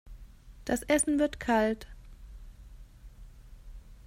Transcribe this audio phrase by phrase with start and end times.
[0.65, 1.85] Das Essen wird kalt.